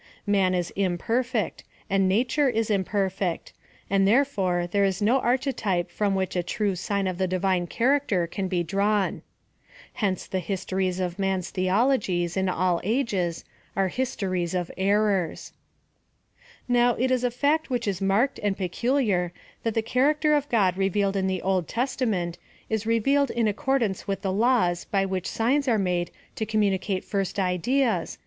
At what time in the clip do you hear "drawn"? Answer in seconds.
8.63-9.21